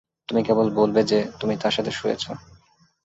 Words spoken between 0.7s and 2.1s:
বলবে যে, তুমি তার সাথে